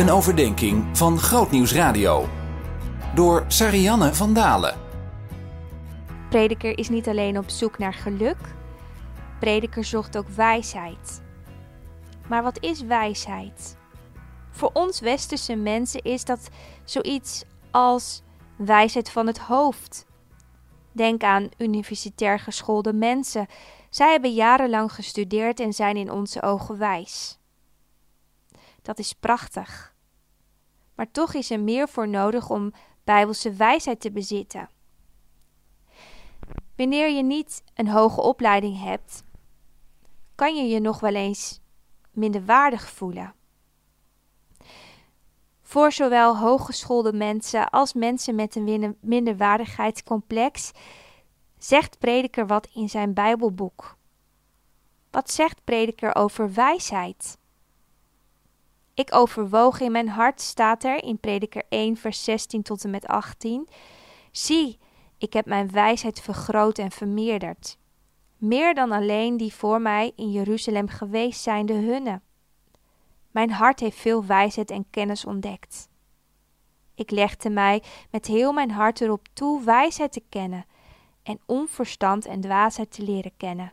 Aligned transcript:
Een 0.00 0.10
overdenking 0.10 0.98
van 0.98 1.18
Grootnieuws 1.18 1.72
Radio. 1.72 2.28
Door 3.14 3.44
Sarianne 3.48 4.14
van 4.14 4.34
Dalen. 4.34 4.74
Prediker 6.30 6.78
is 6.78 6.88
niet 6.88 7.08
alleen 7.08 7.38
op 7.38 7.48
zoek 7.48 7.78
naar 7.78 7.94
geluk, 7.94 8.36
prediker 9.40 9.84
zocht 9.84 10.16
ook 10.16 10.28
wijsheid. 10.28 11.22
Maar 12.28 12.42
wat 12.42 12.62
is 12.62 12.82
wijsheid? 12.82 13.76
Voor 14.50 14.70
ons 14.72 15.00
westerse 15.00 15.56
mensen 15.56 16.02
is 16.02 16.24
dat 16.24 16.48
zoiets 16.84 17.44
als 17.70 18.22
wijsheid 18.56 19.10
van 19.10 19.26
het 19.26 19.38
hoofd. 19.38 20.06
Denk 20.92 21.22
aan 21.22 21.48
universitair 21.58 22.38
geschoolde 22.38 22.92
mensen. 22.92 23.46
Zij 23.90 24.10
hebben 24.10 24.32
jarenlang 24.32 24.92
gestudeerd 24.92 25.60
en 25.60 25.72
zijn 25.72 25.96
in 25.96 26.10
onze 26.10 26.42
ogen 26.42 26.78
wijs. 26.78 27.38
Dat 28.82 28.98
is 28.98 29.12
prachtig. 29.12 29.89
Maar 31.00 31.10
toch 31.10 31.34
is 31.34 31.50
er 31.50 31.60
meer 31.60 31.88
voor 31.88 32.08
nodig 32.08 32.50
om 32.50 32.72
bijbelse 33.04 33.52
wijsheid 33.52 34.00
te 34.00 34.10
bezitten. 34.10 34.68
Wanneer 36.76 37.10
je 37.10 37.22
niet 37.22 37.62
een 37.74 37.88
hoge 37.88 38.20
opleiding 38.20 38.82
hebt, 38.82 39.24
kan 40.34 40.56
je 40.56 40.68
je 40.68 40.80
nog 40.80 41.00
wel 41.00 41.14
eens 41.14 41.60
minderwaardig 42.10 42.90
voelen. 42.90 43.34
Voor 45.62 45.92
zowel 45.92 46.38
hooggeschoolde 46.38 47.12
mensen 47.12 47.70
als 47.70 47.92
mensen 47.92 48.34
met 48.34 48.56
een 48.56 48.96
minderwaardigheidscomplex 49.00 50.70
zegt 51.58 51.98
Prediker 51.98 52.46
wat 52.46 52.68
in 52.74 52.88
zijn 52.88 53.14
Bijbelboek. 53.14 53.96
Wat 55.10 55.30
zegt 55.30 55.64
Prediker 55.64 56.14
over 56.14 56.52
wijsheid? 56.52 57.38
Ik 59.00 59.14
overwoog 59.14 59.80
in 59.80 59.92
mijn 59.92 60.08
hart, 60.08 60.40
staat 60.40 60.84
er 60.84 61.04
in 61.04 61.18
Prediker 61.18 61.62
1, 61.68 61.96
vers 61.96 62.24
16 62.24 62.62
tot 62.62 62.84
en 62.84 62.90
met 62.90 63.06
18. 63.06 63.68
Zie, 64.32 64.78
ik 65.18 65.32
heb 65.32 65.46
mijn 65.46 65.70
wijsheid 65.70 66.20
vergroot 66.20 66.78
en 66.78 66.90
vermeerderd. 66.90 67.78
Meer 68.36 68.74
dan 68.74 68.92
alleen 68.92 69.36
die 69.36 69.54
voor 69.54 69.80
mij 69.80 70.12
in 70.16 70.30
Jeruzalem 70.30 70.88
geweest 70.88 71.40
zijn, 71.40 71.66
de 71.66 71.72
hunne. 71.72 72.20
Mijn 73.30 73.50
hart 73.50 73.80
heeft 73.80 73.96
veel 73.96 74.24
wijsheid 74.24 74.70
en 74.70 74.90
kennis 74.90 75.24
ontdekt. 75.24 75.88
Ik 76.94 77.10
legde 77.10 77.50
mij 77.50 77.82
met 78.10 78.26
heel 78.26 78.52
mijn 78.52 78.70
hart 78.70 79.00
erop 79.00 79.26
toe 79.32 79.64
wijsheid 79.64 80.12
te 80.12 80.22
kennen 80.28 80.66
en 81.22 81.40
onverstand 81.46 82.26
en 82.26 82.40
dwaasheid 82.40 82.90
te 82.90 83.02
leren 83.02 83.36
kennen. 83.36 83.72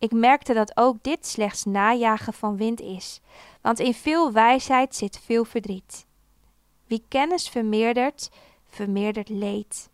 Ik 0.00 0.12
merkte 0.12 0.54
dat 0.54 0.76
ook 0.76 1.02
dit 1.02 1.26
slechts 1.26 1.64
najagen 1.64 2.32
van 2.32 2.56
wind 2.56 2.80
is, 2.80 3.20
want 3.60 3.78
in 3.78 3.94
veel 3.94 4.32
wijsheid 4.32 4.94
zit 4.94 5.18
veel 5.18 5.44
verdriet. 5.44 6.06
Wie 6.86 7.04
kennis 7.08 7.48
vermeerdert, 7.48 8.30
vermeerdert 8.66 9.28
leed. 9.28 9.90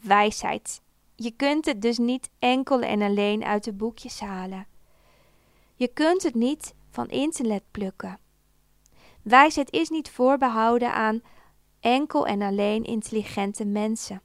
Wijsheid. 0.00 0.80
Je 1.14 1.30
kunt 1.30 1.64
het 1.64 1.82
dus 1.82 1.98
niet 1.98 2.30
enkel 2.38 2.80
en 2.80 3.02
alleen 3.02 3.44
uit 3.44 3.64
de 3.64 3.72
boekjes 3.72 4.20
halen. 4.20 4.66
Je 5.74 5.88
kunt 5.88 6.22
het 6.22 6.34
niet 6.34 6.74
van 6.90 7.08
internet 7.08 7.62
plukken. 7.70 8.18
Wijsheid 9.22 9.70
is 9.70 9.88
niet 9.88 10.10
voorbehouden 10.10 10.92
aan 10.92 11.22
enkel 11.80 12.26
en 12.26 12.42
alleen 12.42 12.84
intelligente 12.84 13.64
mensen. 13.64 14.22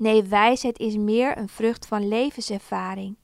Nee, 0.00 0.22
wijsheid 0.22 0.78
is 0.78 0.96
meer 0.96 1.38
een 1.38 1.48
vrucht 1.48 1.86
van 1.86 2.08
levenservaring. 2.08 3.16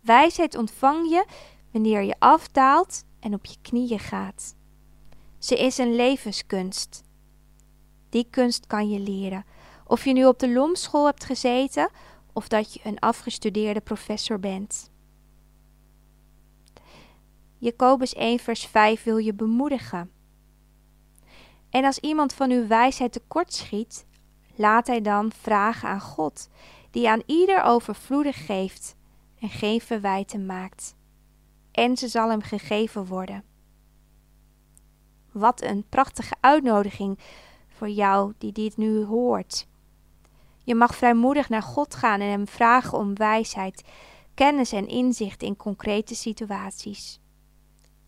Wijsheid 0.00 0.56
ontvang 0.56 1.08
je 1.08 1.24
wanneer 1.70 2.02
je 2.02 2.14
afdaalt 2.18 3.04
en 3.20 3.34
op 3.34 3.44
je 3.44 3.56
knieën 3.62 3.98
gaat. 3.98 4.54
Ze 5.38 5.56
is 5.56 5.78
een 5.78 5.94
levenskunst. 5.94 7.02
Die 8.08 8.26
kunst 8.30 8.66
kan 8.66 8.88
je 8.90 8.98
leren, 8.98 9.44
of 9.86 10.04
je 10.04 10.12
nu 10.12 10.26
op 10.26 10.38
de 10.38 10.52
lomschool 10.52 11.06
hebt 11.06 11.24
gezeten 11.24 11.90
of 12.32 12.48
dat 12.48 12.74
je 12.74 12.80
een 12.84 12.98
afgestudeerde 12.98 13.80
professor 13.80 14.40
bent. 14.40 14.90
Jacobus 17.58 18.14
1 18.14 18.38
vers 18.38 18.66
5 18.66 19.02
wil 19.02 19.16
je 19.16 19.34
bemoedigen. 19.34 20.10
En 21.70 21.84
als 21.84 21.98
iemand 21.98 22.32
van 22.32 22.50
uw 22.50 22.66
wijsheid 22.66 23.12
tekort 23.12 23.54
schiet, 23.54 24.06
laat 24.54 24.86
hij 24.86 25.00
dan 25.00 25.32
vragen 25.32 25.88
aan 25.88 26.00
God, 26.00 26.48
die 26.90 27.08
aan 27.08 27.22
ieder 27.26 27.62
overvloedig 27.62 28.46
geeft 28.46 28.96
en 29.40 29.48
geen 29.48 29.80
verwijten 29.80 30.46
maakt. 30.46 30.96
En 31.72 31.96
ze 31.96 32.08
zal 32.08 32.30
hem 32.30 32.42
gegeven 32.42 33.06
worden. 33.06 33.44
Wat 35.32 35.62
een 35.62 35.84
prachtige 35.88 36.34
uitnodiging 36.40 37.18
voor 37.68 37.88
jou 37.88 38.32
die 38.38 38.52
dit 38.52 38.76
nu 38.76 39.04
hoort. 39.04 39.66
Je 40.64 40.74
mag 40.74 40.94
vrijmoedig 40.94 41.48
naar 41.48 41.62
God 41.62 41.94
gaan 41.94 42.20
en 42.20 42.28
hem 42.28 42.48
vragen 42.48 42.98
om 42.98 43.14
wijsheid, 43.14 43.84
kennis 44.34 44.72
en 44.72 44.88
inzicht 44.88 45.42
in 45.42 45.56
concrete 45.56 46.14
situaties. 46.14 47.20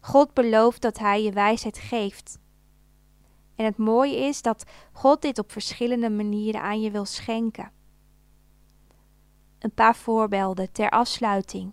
God 0.00 0.34
belooft 0.34 0.82
dat 0.82 0.98
Hij 0.98 1.22
je 1.22 1.32
wijsheid 1.32 1.78
geeft. 1.78 2.38
En 3.56 3.64
het 3.64 3.76
mooie 3.76 4.16
is 4.16 4.42
dat 4.42 4.64
God 4.92 5.22
dit 5.22 5.38
op 5.38 5.52
verschillende 5.52 6.10
manieren 6.10 6.62
aan 6.62 6.80
je 6.80 6.90
wil 6.90 7.04
schenken. 7.04 7.70
Een 9.58 9.74
paar 9.74 9.96
voorbeelden 9.96 10.72
ter 10.72 10.90
afsluiting. 10.90 11.72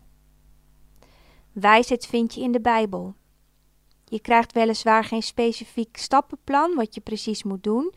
Wijsheid 1.52 2.06
vind 2.06 2.34
je 2.34 2.42
in 2.42 2.52
de 2.52 2.62
Bijbel. 2.62 3.16
Je 4.06 4.20
krijgt 4.20 4.52
weliswaar 4.52 5.04
geen 5.04 5.24
specifiek 5.24 5.98
stappenplan 5.98 6.76
wat 6.76 6.96
je 6.96 7.02
precies 7.02 7.44
moet 7.44 7.64
doen, 7.64 7.94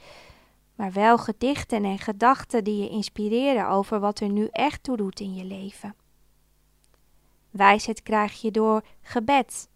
maar 0.75 0.93
wel 0.93 1.19
gedichten 1.19 1.85
en 1.85 1.99
gedachten 1.99 2.65
die 2.65 2.83
je 2.83 2.89
inspireren 2.89 3.69
over 3.69 4.01
wat 4.01 4.21
er 4.21 4.29
nu 4.29 4.49
echt 4.51 4.83
toe 4.83 4.97
doet 4.97 5.21
in 5.21 5.35
je 5.35 5.45
leven. 5.45 5.95
Wijsheid 7.51 8.03
krijg 8.03 8.41
je 8.41 8.51
door 8.51 8.85
gebed, 9.01 9.69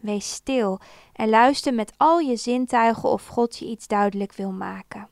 Wees 0.00 0.32
stil 0.32 0.80
en 1.12 1.28
luister 1.28 1.74
met 1.74 1.92
al 1.96 2.18
je 2.18 2.36
zintuigen 2.36 3.08
of 3.08 3.26
God 3.26 3.58
je 3.58 3.66
iets 3.66 3.86
duidelijk 3.86 4.32
wil 4.32 4.52
maken. 4.52 5.08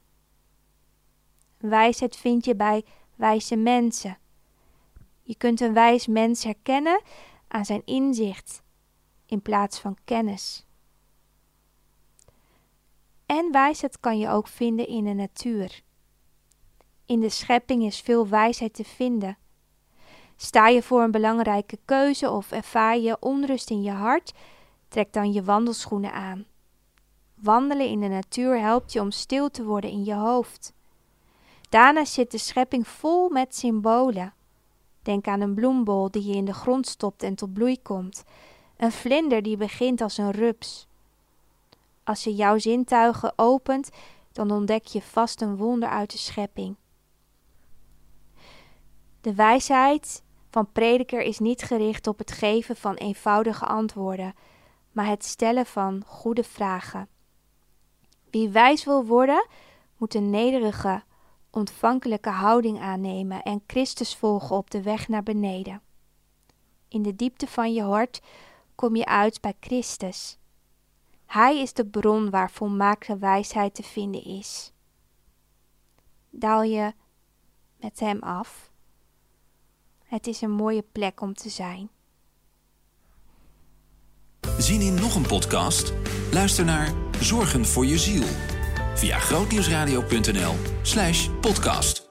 Wijsheid 1.58 2.16
vind 2.16 2.44
je 2.44 2.56
bij 2.56 2.84
wijze 3.14 3.56
mensen. 3.56 4.19
Je 5.22 5.36
kunt 5.36 5.60
een 5.60 5.72
wijs 5.72 6.06
mens 6.06 6.44
herkennen 6.44 7.00
aan 7.48 7.64
zijn 7.64 7.82
inzicht 7.84 8.62
in 9.26 9.42
plaats 9.42 9.78
van 9.78 9.96
kennis. 10.04 10.66
En 13.26 13.52
wijsheid 13.52 14.00
kan 14.00 14.19
je 14.19 14.28
ook 14.28 14.48
vinden 14.48 14.88
in 14.88 15.04
de 15.04 15.12
natuur. 15.12 15.82
In 17.06 17.20
de 17.20 17.28
schepping 17.28 17.82
is 17.82 18.00
veel 18.00 18.28
wijsheid 18.28 18.75
te 18.75 18.84
vinden. 18.84 19.38
Sta 20.36 20.69
je 20.69 20.82
voor 20.82 21.02
een 21.02 21.10
belangrijke 21.10 21.78
keuze 21.84 22.30
of 22.30 22.50
ervaar 22.50 22.98
je 22.98 23.16
onrust 23.20 23.70
in 23.70 23.82
je 23.82 23.91
hart, 23.91 24.32
Trek 24.96 25.12
dan 25.12 25.32
je 25.32 25.42
wandelschoenen 25.42 26.12
aan. 26.12 26.44
Wandelen 27.34 27.88
in 27.88 28.00
de 28.00 28.08
natuur 28.08 28.60
helpt 28.60 28.92
je 28.92 29.00
om 29.00 29.10
stil 29.10 29.50
te 29.50 29.64
worden 29.64 29.90
in 29.90 30.04
je 30.04 30.14
hoofd. 30.14 30.72
Daarna 31.68 32.04
zit 32.04 32.30
de 32.30 32.38
schepping 32.38 32.88
vol 32.88 33.28
met 33.28 33.56
symbolen. 33.56 34.34
Denk 35.02 35.26
aan 35.26 35.40
een 35.40 35.54
bloembol 35.54 36.10
die 36.10 36.24
je 36.24 36.34
in 36.34 36.44
de 36.44 36.54
grond 36.54 36.86
stopt 36.86 37.22
en 37.22 37.34
tot 37.34 37.52
bloei 37.52 37.82
komt, 37.82 38.24
een 38.76 38.92
vlinder 38.92 39.42
die 39.42 39.56
begint 39.56 40.00
als 40.00 40.18
een 40.18 40.30
rups. 40.30 40.86
Als 42.04 42.24
je 42.24 42.34
jouw 42.34 42.58
zintuigen 42.58 43.32
opent, 43.36 43.90
dan 44.32 44.50
ontdek 44.50 44.86
je 44.86 45.02
vast 45.02 45.40
een 45.40 45.56
wonder 45.56 45.88
uit 45.88 46.10
de 46.10 46.18
schepping. 46.18 46.76
De 49.20 49.34
wijsheid 49.34 50.22
van 50.50 50.72
prediker 50.72 51.20
is 51.20 51.38
niet 51.38 51.62
gericht 51.62 52.06
op 52.06 52.18
het 52.18 52.32
geven 52.32 52.76
van 52.76 52.94
eenvoudige 52.94 53.66
antwoorden, 53.66 54.34
maar 54.96 55.06
het 55.06 55.25
stellen 55.25 55.66
van 55.66 56.02
goede 56.06 56.44
vragen. 56.44 57.08
Wie 58.31 58.48
wijs 58.48 58.84
wil 58.84 59.04
worden, 59.04 59.46
moet 59.96 60.14
een 60.14 60.31
nederige, 60.31 61.02
ontvankelijke 61.50 62.31
houding 62.31 62.81
aannemen 62.81 63.43
en 63.43 63.62
Christus 63.66 64.16
volgen 64.16 64.56
op 64.56 64.70
de 64.70 64.82
weg 64.82 65.08
naar 65.08 65.22
beneden. 65.22 65.82
In 66.88 67.02
de 67.02 67.16
diepte 67.16 67.46
van 67.46 67.72
je 67.72 67.82
hart 67.82 68.20
kom 68.75 68.96
je 68.96 69.04
uit 69.04 69.40
bij 69.40 69.54
Christus. 69.60 70.38
Hij 71.26 71.60
is 71.60 71.72
de 71.72 71.87
bron 71.87 72.31
waar 72.31 72.50
volmaakte 72.50 73.19
wijsheid 73.19 73.75
te 73.75 73.82
vinden 73.82 74.25
is. 74.25 74.72
Daal 76.31 76.62
je 76.62 76.92
met 77.76 78.00
Hem 78.00 78.19
af. 78.20 78.70
Het 80.04 80.26
is 80.26 80.40
een 80.40 80.50
mooie 80.50 80.82
plek 80.92 81.20
om 81.20 81.34
te 81.34 81.49
zijn. 81.49 81.90
Zien 84.58 84.81
in 84.81 84.94
nog 84.94 85.14
een 85.14 85.26
podcast? 85.26 85.93
Luister 86.32 86.64
naar 86.64 86.93
Zorgen 87.20 87.67
voor 87.67 87.87
je 87.87 87.99
ziel 87.99 88.25
via 88.94 89.19
grootnieuwsradio.nl/podcast. 89.19 92.06